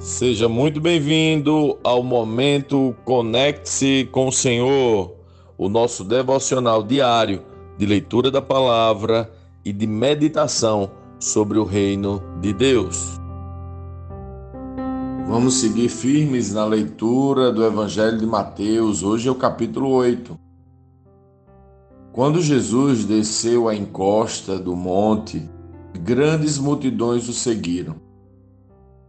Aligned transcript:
Seja 0.00 0.48
muito 0.48 0.80
bem-vindo 0.80 1.78
ao 1.84 2.02
momento 2.02 2.96
Conecte-se 3.04 4.08
com 4.10 4.28
o 4.28 4.32
Senhor, 4.32 5.14
o 5.58 5.68
nosso 5.68 6.02
devocional 6.04 6.82
diário 6.82 7.42
de 7.76 7.84
leitura 7.84 8.30
da 8.30 8.40
palavra 8.40 9.30
e 9.62 9.74
de 9.74 9.86
meditação 9.86 10.90
sobre 11.18 11.58
o 11.58 11.64
reino 11.64 12.22
de 12.40 12.54
Deus. 12.54 13.20
Vamos 15.28 15.60
seguir 15.60 15.90
firmes 15.90 16.54
na 16.54 16.64
leitura 16.64 17.52
do 17.52 17.62
Evangelho 17.62 18.16
de 18.16 18.24
Mateus. 18.24 19.02
Hoje 19.02 19.28
é 19.28 19.30
o 19.30 19.34
capítulo 19.34 19.90
8. 19.90 20.34
Quando 22.10 22.40
Jesus 22.40 23.04
desceu 23.04 23.68
a 23.68 23.74
encosta 23.74 24.58
do 24.58 24.74
monte, 24.74 25.46
grandes 25.92 26.56
multidões 26.56 27.28
o 27.28 27.34
seguiram. 27.34 28.09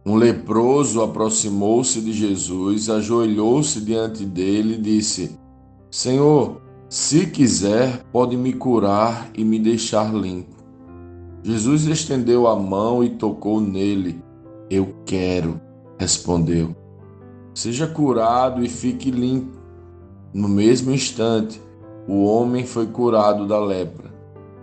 Um 0.04 0.16
leproso 0.16 1.00
aproximou-se 1.00 2.00
de 2.00 2.12
Jesus, 2.12 2.90
ajoelhou-se 2.90 3.80
diante 3.80 4.24
dele 4.24 4.74
e 4.74 4.80
disse: 4.80 5.38
Senhor, 5.90 6.60
se 6.88 7.26
quiser, 7.26 8.04
pode 8.12 8.36
me 8.36 8.52
curar 8.52 9.30
e 9.36 9.44
me 9.44 9.58
deixar 9.58 10.12
limpo. 10.12 10.56
Jesus 11.44 11.86
estendeu 11.86 12.46
a 12.46 12.56
mão 12.56 13.02
e 13.02 13.10
tocou 13.10 13.60
nele. 13.60 14.22
Eu 14.68 14.94
quero, 15.04 15.60
respondeu. 15.98 16.74
Seja 17.54 17.86
curado 17.86 18.64
e 18.64 18.68
fique 18.68 19.10
limpo. 19.10 19.58
No 20.32 20.48
mesmo 20.48 20.90
instante, 20.92 21.60
o 22.08 22.24
homem 22.24 22.64
foi 22.64 22.86
curado 22.86 23.46
da 23.46 23.60
lepra. 23.60 24.12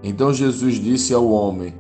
Então 0.04 0.34
Jesus 0.34 0.76
disse 0.76 1.14
ao 1.14 1.30
homem: 1.30 1.74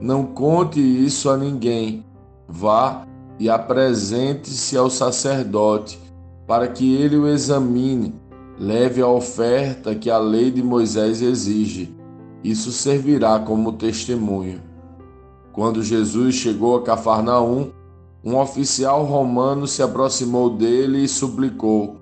Não 0.00 0.24
conte 0.24 0.80
isso 0.80 1.28
a 1.28 1.36
ninguém. 1.36 2.05
Vá 2.48 3.06
e 3.38 3.50
apresente-se 3.50 4.76
ao 4.76 4.88
sacerdote, 4.88 5.98
para 6.46 6.68
que 6.68 6.94
ele 6.94 7.16
o 7.16 7.28
examine. 7.28 8.14
Leve 8.58 9.02
a 9.02 9.08
oferta 9.08 9.94
que 9.94 10.10
a 10.10 10.18
lei 10.18 10.50
de 10.50 10.62
Moisés 10.62 11.20
exige. 11.20 11.94
Isso 12.42 12.72
servirá 12.72 13.38
como 13.38 13.72
testemunho. 13.72 14.62
Quando 15.52 15.82
Jesus 15.82 16.36
chegou 16.36 16.76
a 16.76 16.82
Cafarnaum, 16.82 17.70
um 18.24 18.36
oficial 18.38 19.04
romano 19.04 19.66
se 19.66 19.82
aproximou 19.82 20.50
dele 20.50 21.04
e 21.04 21.08
suplicou: 21.08 21.96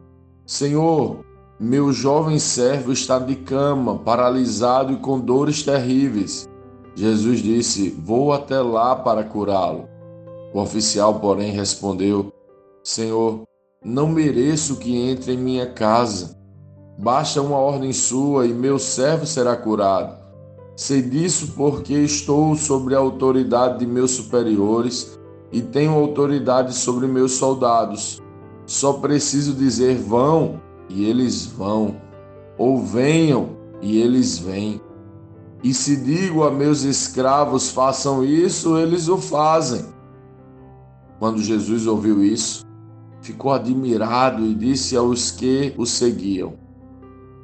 Senhor, 0.46 1.24
meu 1.58 1.92
jovem 1.92 2.38
servo 2.38 2.92
está 2.92 3.18
de 3.18 3.36
cama, 3.36 3.98
paralisado 3.98 4.92
e 4.92 4.96
com 4.96 5.18
dores 5.18 5.62
terríveis. 5.62 6.48
Jesus 6.94 7.40
disse: 7.40 7.90
Vou 7.90 8.32
até 8.32 8.60
lá 8.60 8.94
para 8.96 9.24
curá-lo. 9.24 9.93
O 10.54 10.60
oficial, 10.60 11.18
porém, 11.18 11.50
respondeu: 11.50 12.32
Senhor, 12.84 13.42
não 13.84 14.08
mereço 14.08 14.76
que 14.76 14.96
entre 14.96 15.32
em 15.32 15.36
minha 15.36 15.66
casa. 15.66 16.38
Basta 16.96 17.42
uma 17.42 17.56
ordem 17.56 17.92
sua 17.92 18.46
e 18.46 18.54
meu 18.54 18.78
servo 18.78 19.26
será 19.26 19.56
curado. 19.56 20.16
Sei 20.76 21.02
disso 21.02 21.54
porque 21.56 21.92
estou 21.94 22.54
sobre 22.54 22.94
a 22.94 22.98
autoridade 22.98 23.80
de 23.80 23.86
meus 23.86 24.12
superiores 24.12 25.18
e 25.50 25.60
tenho 25.60 25.92
autoridade 25.92 26.72
sobre 26.72 27.08
meus 27.08 27.32
soldados. 27.32 28.22
Só 28.64 28.92
preciso 28.92 29.54
dizer 29.54 29.96
vão 29.98 30.60
e 30.88 31.04
eles 31.04 31.46
vão, 31.46 31.96
ou 32.56 32.78
venham, 32.78 33.56
e 33.82 34.00
eles 34.00 34.38
vêm. 34.38 34.80
E 35.64 35.74
se 35.74 35.96
digo 35.96 36.44
a 36.44 36.50
meus 36.50 36.82
escravos 36.82 37.70
façam 37.70 38.22
isso, 38.22 38.76
eles 38.78 39.08
o 39.08 39.18
fazem. 39.18 39.93
Quando 41.24 41.40
Jesus 41.40 41.86
ouviu 41.86 42.22
isso, 42.22 42.66
ficou 43.22 43.54
admirado 43.54 44.44
e 44.44 44.54
disse 44.54 44.94
aos 44.94 45.30
que 45.30 45.72
o 45.78 45.86
seguiam: 45.86 46.52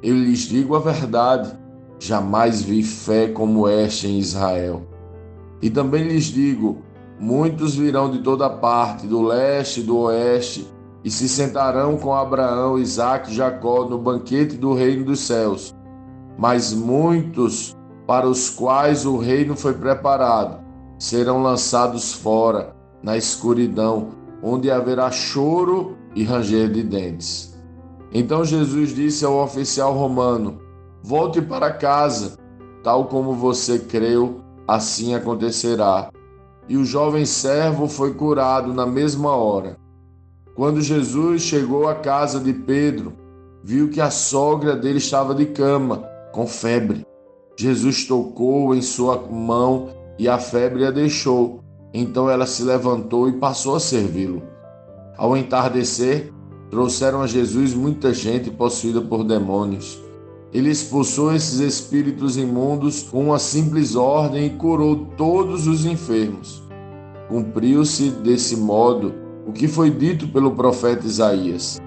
Eu 0.03 0.15
lhes 0.15 0.41
digo 0.41 0.75
a 0.75 0.79
verdade, 0.79 1.57
jamais 1.97 2.61
vi 2.61 2.83
fé 2.83 3.29
como 3.29 3.67
esta 3.67 4.05
em 4.05 4.19
Israel. 4.19 4.83
E 5.63 5.67
também 5.71 6.03
lhes 6.03 6.25
digo: 6.25 6.77
muitos 7.19 7.73
virão 7.73 8.11
de 8.11 8.19
toda 8.19 8.47
parte, 8.51 9.07
do 9.07 9.19
leste 9.19 9.79
e 9.79 9.83
do 9.83 9.97
oeste, 9.97 10.71
e 11.03 11.09
se 11.09 11.27
sentarão 11.27 11.97
com 11.97 12.13
Abraão, 12.13 12.77
Isaque 12.77 13.31
e 13.31 13.33
Jacó 13.33 13.85
no 13.89 13.97
banquete 13.97 14.57
do 14.57 14.75
reino 14.75 15.05
dos 15.05 15.21
céus. 15.21 15.73
Mas 16.37 16.71
muitos 16.71 17.75
para 18.05 18.29
os 18.29 18.47
quais 18.47 19.07
o 19.07 19.17
reino 19.17 19.55
foi 19.55 19.73
preparado 19.73 20.61
serão 20.99 21.41
lançados 21.41 22.13
fora, 22.13 22.79
na 23.03 23.17
escuridão, 23.17 24.09
onde 24.41 24.69
haverá 24.69 25.11
choro 25.11 25.97
e 26.15 26.23
ranger 26.23 26.71
de 26.71 26.83
dentes. 26.83 27.57
Então 28.13 28.43
Jesus 28.43 28.93
disse 28.93 29.23
ao 29.23 29.41
oficial 29.41 29.93
romano: 29.93 30.59
Volte 31.03 31.41
para 31.41 31.71
casa, 31.71 32.37
tal 32.83 33.05
como 33.05 33.33
você 33.33 33.79
creu, 33.79 34.41
assim 34.67 35.15
acontecerá. 35.15 36.11
E 36.67 36.77
o 36.77 36.85
jovem 36.85 37.25
servo 37.25 37.87
foi 37.87 38.13
curado 38.13 38.73
na 38.73 38.85
mesma 38.85 39.35
hora. 39.35 39.77
Quando 40.55 40.81
Jesus 40.81 41.41
chegou 41.41 41.87
à 41.87 41.95
casa 41.95 42.39
de 42.39 42.53
Pedro, 42.53 43.13
viu 43.63 43.89
que 43.89 44.01
a 44.01 44.11
sogra 44.11 44.75
dele 44.75 44.97
estava 44.97 45.33
de 45.33 45.45
cama, 45.47 46.03
com 46.31 46.45
febre. 46.45 47.05
Jesus 47.57 48.05
tocou 48.05 48.73
em 48.75 48.81
sua 48.81 49.17
mão 49.29 49.89
e 50.17 50.27
a 50.27 50.37
febre 50.37 50.85
a 50.85 50.91
deixou. 50.91 51.63
Então 51.93 52.29
ela 52.29 52.45
se 52.45 52.63
levantou 52.63 53.27
e 53.27 53.33
passou 53.33 53.75
a 53.75 53.79
servi-lo. 53.79 54.41
Ao 55.17 55.35
entardecer, 55.35 56.31
trouxeram 56.69 57.21
a 57.21 57.27
Jesus 57.27 57.73
muita 57.73 58.13
gente 58.13 58.49
possuída 58.49 59.01
por 59.01 59.23
demônios. 59.23 60.01
Ele 60.53 60.69
expulsou 60.69 61.33
esses 61.33 61.59
espíritos 61.59 62.37
imundos 62.37 63.03
com 63.03 63.25
uma 63.25 63.39
simples 63.39 63.95
ordem 63.95 64.47
e 64.47 64.49
curou 64.51 65.07
todos 65.17 65.67
os 65.67 65.85
enfermos. 65.85 66.61
Cumpriu-se 67.29 68.09
desse 68.09 68.57
modo 68.57 69.13
o 69.47 69.51
que 69.51 69.67
foi 69.67 69.89
dito 69.89 70.27
pelo 70.27 70.51
profeta 70.51 71.05
Isaías: 71.05 71.79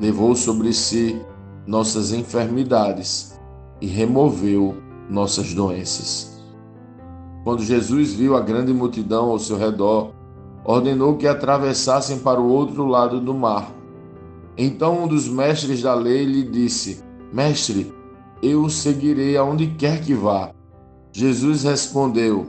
levou 0.00 0.36
sobre 0.36 0.72
si 0.72 1.20
nossas 1.66 2.12
enfermidades 2.12 3.38
e 3.80 3.86
removeu 3.86 4.76
nossas 5.08 5.52
doenças. 5.52 6.41
Quando 7.44 7.62
Jesus 7.62 8.12
viu 8.12 8.36
a 8.36 8.40
grande 8.40 8.72
multidão 8.72 9.30
ao 9.30 9.38
seu 9.38 9.56
redor, 9.56 10.12
ordenou 10.64 11.16
que 11.16 11.26
atravessassem 11.26 12.18
para 12.20 12.40
o 12.40 12.48
outro 12.48 12.86
lado 12.86 13.20
do 13.20 13.34
mar. 13.34 13.72
Então 14.56 15.04
um 15.04 15.08
dos 15.08 15.28
mestres 15.28 15.82
da 15.82 15.94
lei 15.94 16.24
lhe 16.24 16.42
disse: 16.42 17.02
Mestre, 17.32 17.92
eu 18.42 18.62
o 18.62 18.70
seguirei 18.70 19.36
aonde 19.36 19.68
quer 19.68 20.00
que 20.02 20.14
vá. 20.14 20.52
Jesus 21.12 21.64
respondeu: 21.64 22.46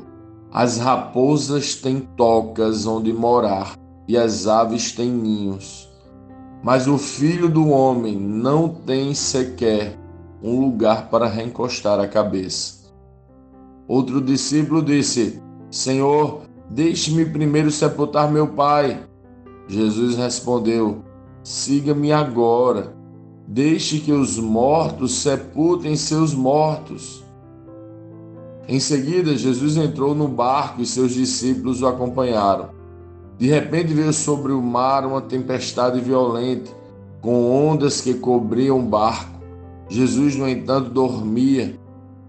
As 0.52 0.78
raposas 0.78 1.76
têm 1.76 2.02
tocas 2.16 2.86
onde 2.86 3.12
morar 3.12 3.76
e 4.08 4.18
as 4.18 4.48
aves 4.48 4.92
têm 4.92 5.10
ninhos. 5.10 5.90
Mas 6.62 6.88
o 6.88 6.98
filho 6.98 7.50
do 7.50 7.70
homem 7.70 8.16
não 8.16 8.70
tem 8.70 9.14
sequer 9.14 9.98
um 10.42 10.62
lugar 10.62 11.10
para 11.10 11.28
reencostar 11.28 12.00
a 12.00 12.08
cabeça. 12.08 12.83
Outro 13.88 14.22
discípulo 14.22 14.82
disse: 14.82 15.42
Senhor, 15.70 16.42
deixe-me 16.70 17.26
primeiro 17.26 17.72
sepultar 17.72 18.32
meu 18.32 18.48
pai. 18.48 19.04
Jesus 19.68 20.16
respondeu: 20.16 21.04
Siga-me 21.44 22.12
agora. 22.12 22.96
Deixe 23.46 24.00
que 24.00 24.12
os 24.12 24.40
mortos 24.40 25.16
sepultem 25.16 25.96
seus 25.98 26.34
mortos. 26.34 27.24
Em 28.68 28.80
seguida, 28.80 29.36
Jesus 29.36 29.76
entrou 29.76 30.16
no 30.16 30.30
barco 30.30 30.82
e 30.82 30.86
seus 30.86 31.12
discípulos 31.14 31.82
o 31.82 31.88
acompanharam. 31.88 32.70
De 33.38 33.48
repente 33.48 33.94
veio 33.94 34.14
sobre 34.14 34.54
o 34.54 34.62
mar 34.62 35.06
uma 35.06 35.20
tempestade 35.22 36.00
violenta, 36.00 36.72
com 37.22 37.52
ondas 37.52 38.00
que 38.00 38.14
cobriam 38.14 38.80
o 38.80 38.84
barco. 38.84 39.42
Jesus, 39.90 40.38
no 40.38 40.48
entanto, 40.48 40.90
dormia. 40.90 41.78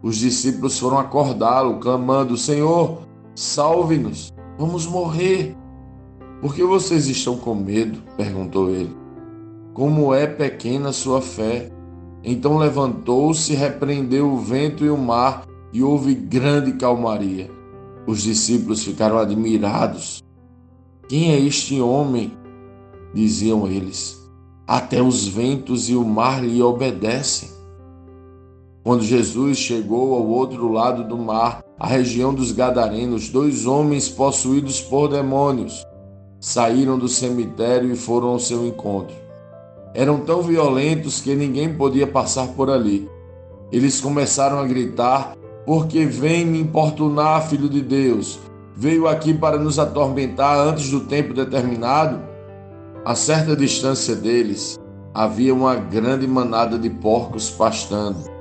Os 0.04 0.16
discípulos 0.16 0.78
foram 0.78 0.98
acordá-lo, 0.98 1.80
clamando: 1.80 2.36
Senhor, 2.36 3.00
salve-nos, 3.34 4.32
vamos 4.58 4.86
morrer. 4.86 5.56
Por 6.40 6.54
que 6.54 6.62
vocês 6.62 7.08
estão 7.08 7.36
com 7.36 7.54
medo? 7.54 8.00
perguntou 8.16 8.70
ele. 8.70 8.94
Como 9.72 10.14
é 10.14 10.26
pequena 10.26 10.92
sua 10.92 11.20
fé. 11.20 11.70
Então 12.22 12.56
levantou-se, 12.56 13.54
repreendeu 13.54 14.30
o 14.30 14.38
vento 14.38 14.84
e 14.84 14.90
o 14.90 14.96
mar, 14.96 15.46
e 15.72 15.82
houve 15.82 16.14
grande 16.14 16.74
calmaria. 16.74 17.50
Os 18.06 18.22
discípulos 18.22 18.84
ficaram 18.84 19.18
admirados 19.18 20.22
quem 21.06 21.32
é 21.32 21.38
este 21.38 21.80
homem? 21.80 22.32
diziam 23.12 23.68
eles. 23.68 24.18
Até 24.66 25.02
os 25.02 25.28
ventos 25.28 25.88
e 25.90 25.94
o 25.94 26.04
mar 26.04 26.42
lhe 26.42 26.62
obedecem. 26.62 27.50
Quando 28.84 29.02
Jesus 29.02 29.56
chegou 29.56 30.14
ao 30.14 30.26
outro 30.26 30.70
lado 30.70 31.04
do 31.04 31.16
mar, 31.16 31.64
a 31.80 31.86
região 31.86 32.34
dos 32.34 32.52
Gadarenos, 32.52 33.30
dois 33.30 33.64
homens 33.64 34.10
possuídos 34.10 34.78
por 34.78 35.08
demônios 35.08 35.86
saíram 36.38 36.98
do 36.98 37.08
cemitério 37.08 37.90
e 37.90 37.96
foram 37.96 38.28
ao 38.28 38.38
seu 38.38 38.66
encontro. 38.66 39.16
Eram 39.94 40.20
tão 40.20 40.42
violentos 40.42 41.22
que 41.22 41.34
ninguém 41.34 41.72
podia 41.72 42.06
passar 42.06 42.48
por 42.48 42.68
ali. 42.68 43.08
Eles 43.72 44.02
começaram 44.02 44.58
a 44.58 44.66
gritar: 44.66 45.34
Porque 45.64 46.04
vem 46.04 46.44
me 46.44 46.60
importunar, 46.60 47.48
filho 47.48 47.70
de 47.70 47.80
Deus? 47.80 48.38
Veio 48.76 49.08
aqui 49.08 49.32
para 49.32 49.56
nos 49.56 49.78
atormentar 49.78 50.58
antes 50.58 50.90
do 50.90 51.00
tempo 51.00 51.32
determinado? 51.32 52.20
A 53.02 53.14
certa 53.14 53.56
distância 53.56 54.14
deles 54.14 54.78
havia 55.14 55.54
uma 55.54 55.74
grande 55.74 56.26
manada 56.26 56.78
de 56.78 56.90
porcos 56.90 57.48
pastando. 57.48 58.33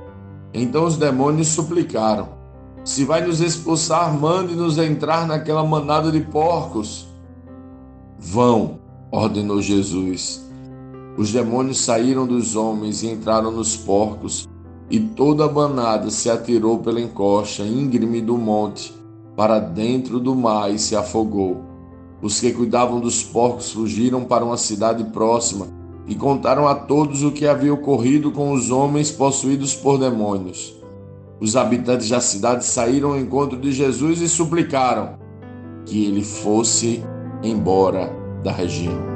Então 0.54 0.84
os 0.84 0.96
demônios 0.96 1.48
suplicaram: 1.48 2.28
Se 2.84 3.04
vai 3.04 3.26
nos 3.26 3.40
expulsar, 3.40 4.14
mande-nos 4.14 4.78
entrar 4.78 5.26
naquela 5.26 5.64
manada 5.64 6.12
de 6.12 6.20
porcos. 6.20 7.08
Vão, 8.16 8.78
ordenou 9.10 9.60
Jesus. 9.60 10.48
Os 11.18 11.32
demônios 11.32 11.78
saíram 11.78 12.26
dos 12.26 12.54
homens 12.54 13.02
e 13.02 13.08
entraram 13.08 13.50
nos 13.50 13.76
porcos, 13.76 14.48
e 14.88 15.00
toda 15.00 15.44
a 15.44 15.52
manada 15.52 16.08
se 16.10 16.30
atirou 16.30 16.78
pela 16.78 17.00
encosta 17.00 17.62
íngreme 17.62 18.20
do 18.20 18.38
monte 18.38 18.94
para 19.36 19.58
dentro 19.58 20.20
do 20.20 20.34
mar 20.34 20.72
e 20.72 20.78
se 20.78 20.94
afogou. 20.94 21.62
Os 22.22 22.40
que 22.40 22.52
cuidavam 22.52 23.00
dos 23.00 23.22
porcos 23.22 23.72
fugiram 23.72 24.24
para 24.24 24.44
uma 24.44 24.56
cidade 24.56 25.04
próxima 25.04 25.66
e 26.06 26.14
contaram 26.14 26.68
a 26.68 26.74
todos 26.74 27.22
o 27.22 27.32
que 27.32 27.46
havia 27.46 27.72
ocorrido 27.72 28.30
com 28.30 28.52
os 28.52 28.70
homens 28.70 29.10
possuídos 29.10 29.74
por 29.74 29.98
demônios. 29.98 30.74
Os 31.40 31.56
habitantes 31.56 32.08
da 32.08 32.20
cidade 32.20 32.64
saíram 32.64 33.10
ao 33.10 33.18
encontro 33.18 33.58
de 33.58 33.72
Jesus 33.72 34.20
e 34.20 34.28
suplicaram 34.28 35.18
que 35.84 36.06
ele 36.06 36.22
fosse 36.22 37.02
embora 37.42 38.10
da 38.42 38.52
região. 38.52 39.14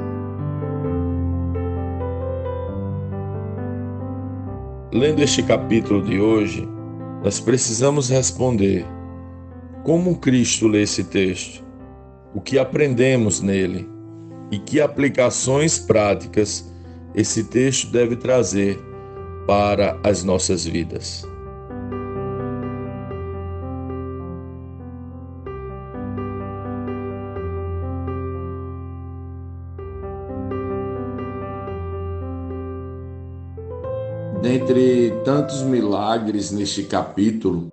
Lendo 4.91 5.21
este 5.21 5.43
capítulo 5.43 6.01
de 6.01 6.19
hoje, 6.19 6.67
nós 7.23 7.39
precisamos 7.39 8.09
responder: 8.09 8.85
como 9.83 10.17
Cristo 10.17 10.67
lê 10.67 10.81
esse 10.81 11.03
texto? 11.03 11.63
O 12.33 12.41
que 12.41 12.57
aprendemos 12.57 13.41
nele? 13.41 13.87
E 14.51 14.57
que 14.57 14.81
aplicações 14.81 15.77
práticas 15.77 16.73
esse 17.13 17.43
texto 17.43 17.91
deve 17.91 18.15
trazer 18.15 18.79
para 19.47 19.99
as 20.03 20.23
nossas 20.23 20.65
vidas? 20.65 21.27
Dentre 34.41 35.11
tantos 35.25 35.61
milagres 35.63 36.49
neste 36.49 36.83
capítulo, 36.83 37.67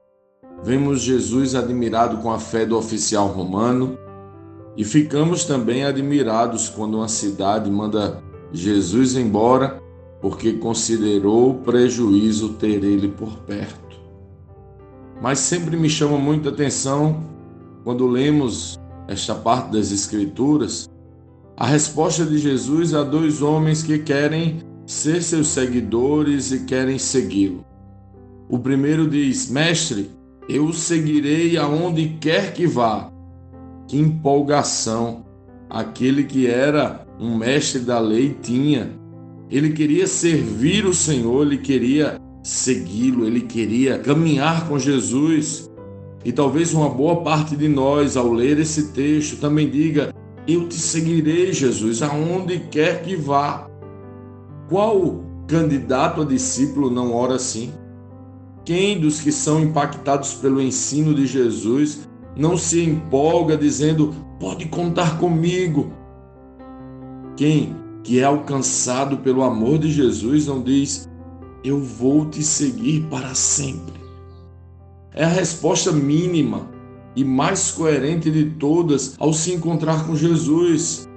vemos 0.64 1.00
Jesus 1.00 1.54
admirado 1.54 2.18
com 2.18 2.30
a 2.30 2.40
fé 2.40 2.66
do 2.66 2.76
oficial 2.76 3.28
romano 3.28 3.96
e 4.76 4.84
ficamos 4.84 5.44
também 5.44 5.84
admirados 5.84 6.68
quando 6.68 6.96
uma 6.98 7.08
cidade 7.08 7.70
manda 7.70 8.20
Jesus 8.52 9.16
embora 9.16 9.82
porque 10.20 10.54
considerou 10.54 11.54
prejuízo 11.54 12.54
ter 12.54 12.82
ele 12.82 13.08
por 13.08 13.38
perto. 13.40 13.96
Mas 15.20 15.38
sempre 15.38 15.76
me 15.76 15.88
chama 15.88 16.18
muita 16.18 16.48
atenção 16.50 17.22
quando 17.84 18.06
lemos 18.06 18.78
esta 19.08 19.34
parte 19.34 19.72
das 19.72 19.92
Escrituras 19.92 20.88
a 21.56 21.66
resposta 21.66 22.24
de 22.24 22.38
Jesus 22.38 22.92
a 22.92 23.02
dois 23.02 23.40
homens 23.40 23.82
que 23.82 23.98
querem 23.98 24.58
ser 24.86 25.22
seus 25.22 25.48
seguidores 25.48 26.52
e 26.52 26.64
querem 26.64 26.98
segui-lo. 26.98 27.64
O 28.48 28.58
primeiro 28.58 29.08
diz: 29.08 29.50
Mestre, 29.50 30.10
eu 30.48 30.66
o 30.66 30.72
seguirei 30.72 31.56
aonde 31.56 32.16
quer 32.20 32.52
que 32.52 32.66
vá. 32.66 33.10
Que 33.88 33.98
empolgação 33.98 35.24
aquele 35.68 36.24
que 36.24 36.46
era 36.46 37.06
um 37.18 37.36
mestre 37.36 37.80
da 37.80 37.98
lei 37.98 38.36
tinha. 38.40 38.90
Ele 39.50 39.70
queria 39.70 40.06
servir 40.06 40.84
o 40.86 40.94
Senhor, 40.94 41.46
ele 41.46 41.58
queria 41.58 42.20
segui-lo, 42.42 43.26
ele 43.26 43.42
queria 43.42 43.98
caminhar 43.98 44.68
com 44.68 44.78
Jesus. 44.78 45.70
E 46.24 46.32
talvez 46.32 46.74
uma 46.74 46.88
boa 46.88 47.22
parte 47.22 47.56
de 47.56 47.68
nós, 47.68 48.16
ao 48.16 48.32
ler 48.32 48.58
esse 48.58 48.92
texto, 48.92 49.40
também 49.40 49.70
diga: 49.70 50.12
Eu 50.46 50.68
te 50.68 50.74
seguirei, 50.74 51.52
Jesus, 51.52 52.02
aonde 52.02 52.58
quer 52.58 53.02
que 53.02 53.16
vá. 53.16 53.68
Qual 54.68 55.24
candidato 55.46 56.22
a 56.22 56.24
discípulo 56.24 56.90
não 56.90 57.14
ora 57.14 57.36
assim? 57.36 57.72
Quem 58.64 58.98
dos 58.98 59.20
que 59.20 59.30
são 59.30 59.60
impactados 59.60 60.34
pelo 60.34 60.60
ensino 60.60 61.14
de 61.14 61.24
Jesus 61.24 62.08
não 62.36 62.56
se 62.56 62.82
empolga 62.82 63.56
dizendo: 63.56 64.12
pode 64.38 64.66
contar 64.66 65.18
comigo? 65.18 65.92
Quem 67.36 67.76
que 68.02 68.20
é 68.20 68.24
alcançado 68.24 69.18
pelo 69.18 69.42
amor 69.42 69.78
de 69.78 69.90
Jesus 69.90 70.46
não 70.46 70.62
diz: 70.62 71.08
eu 71.64 71.80
vou 71.80 72.26
te 72.26 72.42
seguir 72.42 73.06
para 73.10 73.34
sempre? 73.34 74.00
É 75.12 75.24
a 75.24 75.28
resposta 75.28 75.92
mínima 75.92 76.68
e 77.14 77.24
mais 77.24 77.70
coerente 77.70 78.30
de 78.30 78.50
todas 78.50 79.14
ao 79.18 79.32
se 79.32 79.52
encontrar 79.52 80.06
com 80.06 80.14
Jesus. 80.14 81.08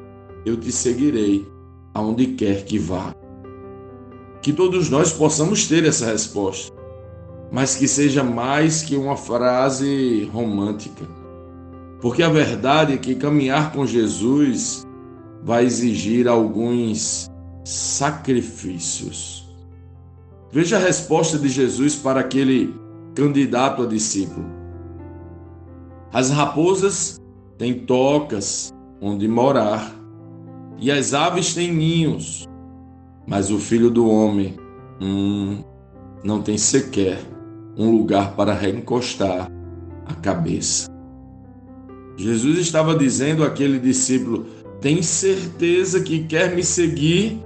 Eu 0.46 0.58
te 0.58 0.72
seguirei 0.72 1.46
aonde 1.94 2.28
quer 2.28 2.64
que 2.64 2.80
vá 2.80 3.14
que 4.42 4.54
todos 4.54 4.90
nós 4.90 5.12
possamos 5.12 5.68
ter 5.68 5.86
essa 5.86 6.06
resposta, 6.06 6.74
mas 7.52 7.76
que 7.76 7.88
seja 7.88 8.24
mais 8.24 8.82
que 8.82 8.96
uma 8.96 9.18
frase 9.18 10.30
romântica. 10.32 11.19
Porque 12.02 12.24
a 12.24 12.30
verdade 12.30 12.94
é 12.94 12.98
que 12.98 13.16
caminhar 13.16 13.74
com 13.74 13.86
Jesus 13.86 14.86
vai 15.44 15.66
exigir 15.66 16.28
alguns 16.28 17.30
sacrifícios. 17.64 19.48
Veja 20.52 20.78
a 20.78 20.80
resposta 20.80 21.38
de 21.38 21.50
Jesus 21.50 21.96
para 21.96 22.22
aquele 22.22 22.74
candidato 23.14 23.84
a 23.84 23.86
discípulo. 23.86 24.46
As 26.12 26.30
raposas 26.32 27.20
têm 27.58 27.86
tocas 27.86 28.74
onde 29.02 29.28
morar, 29.28 29.96
e 30.80 30.90
as 30.92 31.14
aves 31.14 31.54
têm 31.54 31.74
ninhos, 31.74 32.48
mas 33.28 33.52
o 33.52 33.60
filho 33.60 33.92
do 33.92 34.10
homem 34.10 34.58
hum, 35.02 35.62
não 36.24 36.42
tem 36.42 36.58
sequer 36.58 37.20
um 37.78 37.92
lugar 37.92 38.34
para 38.36 38.54
reencostar 38.54 39.52
a 40.06 40.14
cabeça. 40.16 40.90
Jesus 42.20 42.60
estava 42.60 42.94
dizendo 42.94 43.46
àquele 43.46 43.80
discípulo: 43.80 44.46
Tem 44.82 45.02
certeza 45.02 46.02
que 46.02 46.26
quer 46.26 46.54
me 46.54 46.62
seguir? 46.62 47.42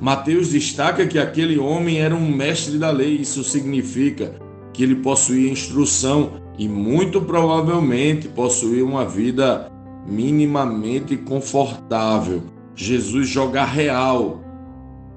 Mateus 0.00 0.50
destaca 0.50 1.06
que 1.08 1.18
aquele 1.18 1.58
homem 1.58 1.98
era 1.98 2.14
um 2.14 2.30
mestre 2.30 2.78
da 2.78 2.90
lei, 2.90 3.16
isso 3.16 3.42
significa 3.42 4.36
que 4.72 4.84
ele 4.84 4.94
possuía 4.94 5.50
instrução 5.50 6.34
e 6.56 6.68
muito 6.68 7.20
provavelmente 7.22 8.28
possuía 8.28 8.84
uma 8.84 9.04
vida 9.04 9.68
minimamente 10.06 11.16
confortável. 11.16 12.44
Jesus 12.76 13.28
joga 13.28 13.64
real 13.64 14.40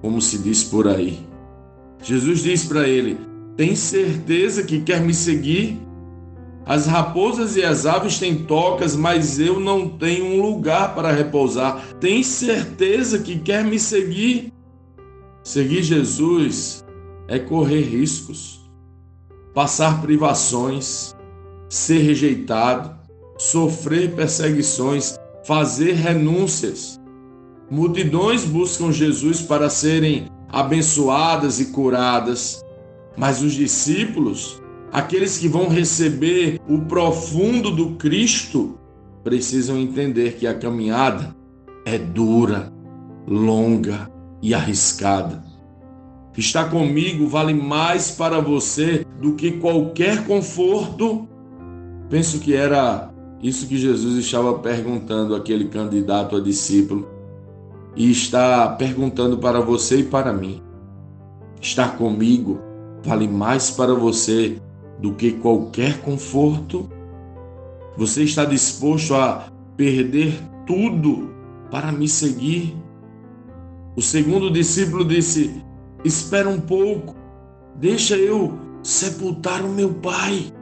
como 0.02 0.20
se 0.20 0.40
diz 0.40 0.64
por 0.64 0.88
aí. 0.88 1.20
Jesus 2.02 2.42
diz 2.42 2.66
para 2.66 2.88
ele: 2.88 3.20
Tem 3.56 3.76
certeza 3.76 4.64
que 4.64 4.82
quer 4.82 5.00
me 5.00 5.14
seguir? 5.14 5.80
As 6.66 6.86
raposas 6.86 7.58
e 7.58 7.64
as 7.64 7.86
aves 7.86 8.18
têm 8.20 8.46
tocas, 8.46 8.96
mas 8.96 9.38
eu 9.38 9.60
não 9.60 9.90
tenho 9.90 10.26
um 10.26 10.42
lugar 10.42 10.96
para 10.96 11.12
repousar. 11.12 11.84
Tem 12.00 12.24
certeza 12.24 13.20
que 13.20 13.38
quer 13.40 13.66
me 13.66 13.78
seguir? 13.78 14.54
Seguir 15.44 15.84
Jesus 15.84 16.86
é 17.28 17.38
correr 17.38 17.82
riscos, 17.82 18.62
passar 19.54 20.02
privações, 20.02 21.14
ser 21.68 22.00
rejeitado, 22.00 22.96
sofrer 23.38 24.16
perseguições, 24.16 25.16
fazer 25.44 25.94
renúncias. 25.94 26.98
Multidões 27.70 28.46
buscam 28.46 28.90
Jesus 28.90 29.42
para 29.42 29.70
serem 29.70 30.28
abençoadas 30.50 31.60
e 31.60 31.66
curadas, 31.66 32.64
mas 33.18 33.42
os 33.42 33.54
discípulos, 33.54 34.63
aqueles 34.94 35.40
que 35.40 35.48
vão 35.48 35.68
receber 35.68 36.62
o 36.70 36.82
profundo 36.82 37.72
do 37.72 37.96
Cristo, 37.96 38.78
precisam 39.24 39.78
entender 39.78 40.34
que 40.34 40.46
a 40.46 40.54
caminhada 40.54 41.36
é 41.84 41.98
dura, 41.98 42.72
longa 43.28 44.08
e 44.42 44.54
arriscada. 44.54 45.44
Estar 46.38 46.70
comigo 46.70 47.28
vale 47.28 47.54
mais 47.54 48.12
para 48.12 48.40
você 48.40 49.06
do 49.20 49.34
que 49.34 49.54
qualquer 49.54 50.26
conforto. 50.26 51.28
Penso 52.10 52.40
que 52.40 52.54
era 52.54 53.12
Isso 53.42 53.68
que 53.68 53.78
Jesus 53.78 54.18
estava 54.24 54.58
perguntando 54.60 55.36
àquele 55.36 55.66
candidato 55.66 56.38
a 56.38 56.40
discípulo 56.40 57.06
e 57.94 58.10
está 58.10 58.70
perguntando 58.70 59.38
para 59.38 59.60
você 59.60 59.98
e 59.98 60.04
para 60.04 60.32
mim. 60.32 60.62
Estar 61.60 61.98
comigo 61.98 62.62
vale 63.04 63.28
mais 63.28 63.70
para 63.70 63.94
você 63.94 64.62
do 65.04 65.14
que 65.14 65.34
qualquer 65.34 66.00
conforto? 66.00 66.90
Você 67.98 68.24
está 68.24 68.46
disposto 68.46 69.14
a 69.14 69.52
perder 69.76 70.34
tudo 70.66 71.30
para 71.70 71.92
me 71.92 72.08
seguir? 72.08 72.74
O 73.98 74.02
segundo 74.02 74.50
discípulo 74.50 75.04
disse: 75.04 75.62
Espera 76.06 76.48
um 76.48 76.60
pouco, 76.60 77.16
deixa 77.76 78.16
eu 78.16 78.58
sepultar 78.82 79.66
o 79.66 79.70
meu 79.70 79.94
pai. 79.94 80.54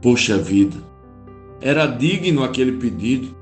Poxa 0.00 0.38
vida, 0.38 0.76
era 1.60 1.86
digno 1.86 2.44
aquele 2.44 2.78
pedido. 2.78 3.34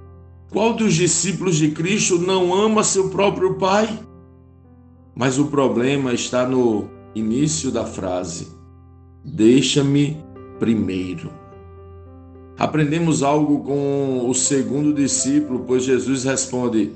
Qual 0.50 0.72
dos 0.72 0.94
discípulos 0.94 1.56
de 1.56 1.72
Cristo 1.72 2.18
não 2.18 2.54
ama 2.54 2.82
seu 2.82 3.10
próprio 3.10 3.58
pai? 3.58 4.00
Mas 5.14 5.38
o 5.38 5.46
problema 5.46 6.14
está 6.14 6.48
no 6.48 6.88
início 7.14 7.70
da 7.70 7.84
frase: 7.84 8.61
Deixa-me 9.24 10.16
primeiro. 10.58 11.30
Aprendemos 12.58 13.22
algo 13.22 13.60
com 13.60 14.28
o 14.28 14.34
segundo 14.34 14.92
discípulo, 14.92 15.64
pois 15.66 15.84
Jesus 15.84 16.24
responde: 16.24 16.92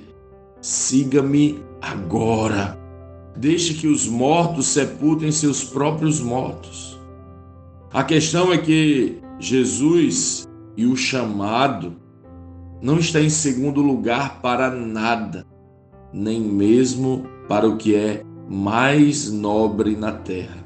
Siga-me 0.61 1.63
agora. 1.81 2.79
Deixe 3.37 3.75
que 3.75 3.87
os 3.87 4.09
mortos 4.09 4.67
sepultem 4.67 5.31
seus 5.31 5.63
próprios 5.63 6.21
mortos. 6.21 6.99
A 7.93 8.03
questão 8.03 8.53
é 8.53 8.59
que 8.59 9.19
Jesus 9.39 10.49
e 10.77 10.87
o 10.87 10.97
chamado 10.97 11.95
não 12.83 12.99
está 12.99 13.21
em 13.21 13.31
segundo 13.31 13.81
lugar 13.81 14.41
para 14.41 14.71
nada, 14.71 15.47
nem 16.13 16.41
mesmo 16.41 17.25
para 17.49 17.69
o 17.69 17.77
que 17.77 17.95
é 17.95 18.23
mais 18.49 19.31
nobre 19.31 19.95
na 19.97 20.13
terra. 20.13 20.66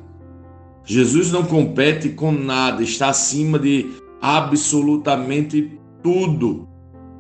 Jesus 0.91 1.31
não 1.31 1.45
compete 1.45 2.09
com 2.09 2.33
nada, 2.33 2.83
está 2.83 3.11
acima 3.11 3.61
de 3.61 3.93
absolutamente 4.21 5.79
tudo, 6.03 6.67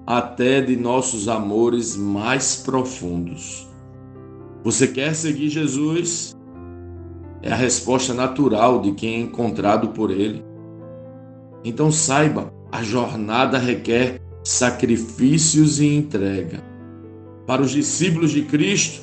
até 0.04 0.60
de 0.60 0.74
nossos 0.74 1.28
amores 1.28 1.96
mais 1.96 2.56
profundos. 2.56 3.68
Você 4.64 4.88
quer 4.88 5.14
seguir 5.14 5.50
Jesus? 5.50 6.36
É 7.42 7.52
a 7.52 7.54
resposta 7.54 8.12
natural 8.12 8.80
de 8.80 8.90
quem 8.90 9.14
é 9.14 9.20
encontrado 9.20 9.90
por 9.90 10.10
Ele. 10.10 10.44
Então 11.62 11.92
saiba, 11.92 12.52
a 12.72 12.82
jornada 12.82 13.56
requer 13.56 14.20
sacrifícios 14.42 15.78
e 15.78 15.86
entrega. 15.94 16.60
Para 17.46 17.62
os 17.62 17.70
discípulos 17.70 18.32
de 18.32 18.42
Cristo, 18.42 19.00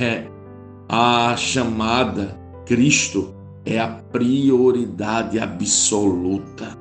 é 0.00 0.24
a 0.88 1.36
chamada 1.36 2.40
Cristo 2.64 3.41
é 3.64 3.78
a 3.78 3.88
prioridade 3.88 5.38
absoluta. 5.38 6.76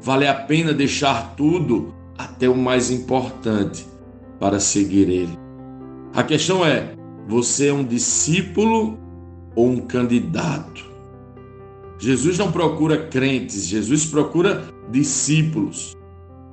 Vale 0.00 0.26
a 0.26 0.34
pena 0.34 0.72
deixar 0.72 1.34
tudo 1.36 1.94
até 2.16 2.48
o 2.48 2.56
mais 2.56 2.90
importante 2.90 3.86
para 4.38 4.60
seguir 4.60 5.08
Ele. 5.08 5.38
A 6.14 6.22
questão 6.22 6.64
é: 6.64 6.94
você 7.26 7.68
é 7.68 7.72
um 7.72 7.84
discípulo 7.84 8.98
ou 9.54 9.68
um 9.68 9.80
candidato? 9.80 10.84
Jesus 11.98 12.38
não 12.38 12.52
procura 12.52 13.06
crentes, 13.06 13.66
Jesus 13.66 14.06
procura 14.06 14.64
discípulos. 14.90 15.96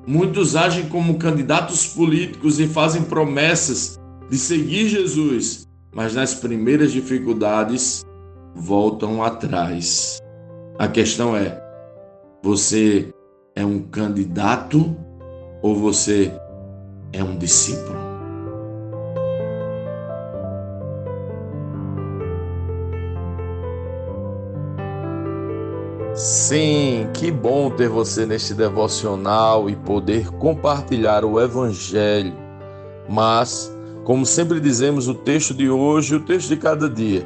Muitos 0.05 0.55
agem 0.55 0.89
como 0.89 1.17
candidatos 1.17 1.85
políticos 1.87 2.59
e 2.59 2.67
fazem 2.67 3.03
promessas 3.03 3.99
de 4.29 4.37
seguir 4.37 4.89
Jesus, 4.89 5.67
mas 5.93 6.15
nas 6.15 6.33
primeiras 6.33 6.91
dificuldades 6.91 8.05
voltam 8.53 9.23
atrás. 9.23 10.19
A 10.77 10.87
questão 10.87 11.35
é: 11.35 11.61
você 12.41 13.13
é 13.55 13.65
um 13.65 13.79
candidato 13.79 14.95
ou 15.61 15.75
você 15.75 16.31
é 17.11 17.23
um 17.23 17.37
discípulo? 17.37 18.13
Sim, 26.15 27.07
que 27.11 27.31
bom 27.31 27.71
ter 27.71 27.89
você 27.89 28.23
neste 28.23 28.53
devocional 28.53 29.67
e 29.67 29.75
poder 29.75 30.29
compartilhar 30.33 31.25
o 31.25 31.41
Evangelho. 31.41 32.35
Mas, 33.09 33.75
como 34.03 34.23
sempre 34.23 34.59
dizemos, 34.59 35.07
o 35.07 35.15
texto 35.15 35.55
de 35.55 35.69
hoje, 35.71 36.15
o 36.15 36.19
texto 36.19 36.49
de 36.49 36.57
cada 36.57 36.87
dia, 36.87 37.25